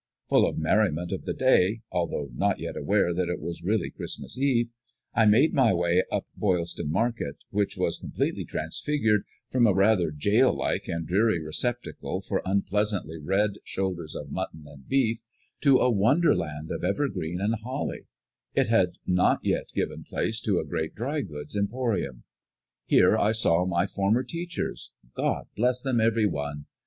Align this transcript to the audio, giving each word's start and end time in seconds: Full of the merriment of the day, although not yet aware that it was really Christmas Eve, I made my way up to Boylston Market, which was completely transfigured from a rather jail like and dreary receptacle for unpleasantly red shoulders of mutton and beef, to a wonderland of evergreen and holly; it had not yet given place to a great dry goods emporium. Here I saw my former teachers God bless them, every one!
Full 0.29 0.47
of 0.49 0.55
the 0.55 0.63
merriment 0.63 1.11
of 1.11 1.25
the 1.25 1.33
day, 1.35 1.81
although 1.91 2.29
not 2.33 2.59
yet 2.59 2.75
aware 2.75 3.13
that 3.13 3.29
it 3.29 3.39
was 3.39 3.61
really 3.61 3.91
Christmas 3.91 4.35
Eve, 4.35 4.69
I 5.13 5.27
made 5.27 5.53
my 5.53 5.75
way 5.75 6.01
up 6.11 6.23
to 6.33 6.39
Boylston 6.39 6.91
Market, 6.91 7.35
which 7.51 7.77
was 7.77 7.99
completely 7.99 8.43
transfigured 8.43 9.25
from 9.51 9.67
a 9.67 9.75
rather 9.75 10.09
jail 10.09 10.57
like 10.57 10.87
and 10.87 11.05
dreary 11.07 11.39
receptacle 11.39 12.19
for 12.19 12.41
unpleasantly 12.45 13.19
red 13.19 13.57
shoulders 13.63 14.15
of 14.15 14.31
mutton 14.31 14.65
and 14.65 14.87
beef, 14.87 15.21
to 15.61 15.77
a 15.77 15.91
wonderland 15.91 16.71
of 16.71 16.83
evergreen 16.83 17.39
and 17.39 17.53
holly; 17.63 18.07
it 18.55 18.65
had 18.69 18.97
not 19.05 19.45
yet 19.45 19.69
given 19.75 20.03
place 20.03 20.39
to 20.39 20.57
a 20.57 20.65
great 20.65 20.95
dry 20.95 21.21
goods 21.21 21.55
emporium. 21.55 22.23
Here 22.87 23.15
I 23.19 23.33
saw 23.33 23.67
my 23.67 23.85
former 23.85 24.23
teachers 24.23 24.93
God 25.13 25.45
bless 25.55 25.79
them, 25.83 26.01
every 26.01 26.25
one! 26.25 26.65